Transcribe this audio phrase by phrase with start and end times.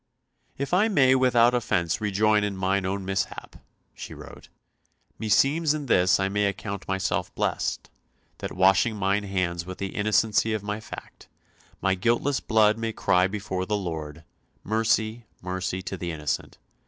[0.57, 3.57] ]"If I may without offence rejoice in mine own mishap,"
[3.93, 4.49] she wrote,
[5.19, 7.87] "meseems in this I may account myself blessed,
[8.39, 11.27] that washing mine hands with the innocency of my fact,
[11.81, 14.23] my guiltless blood may cry before the Lord,
[14.63, 16.57] mercy, mercy to the innocent.